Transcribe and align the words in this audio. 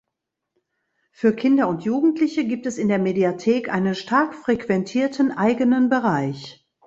Für 1.11 1.31
Kinder 1.35 1.67
und 1.67 1.83
Jugendliche 1.83 2.43
gibt 2.45 2.65
es 2.65 2.79
in 2.79 2.87
der 2.87 2.97
Mediathek 2.97 3.69
einen 3.69 3.93
stark 3.93 4.33
frequentierten 4.33 5.31
eigenen 5.31 5.89
Bereich. 5.89 6.65